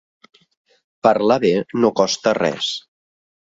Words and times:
Parlar 1.09 1.37
bé 1.45 1.53
no 1.83 1.93
costa 2.01 2.35
res. 2.41 2.75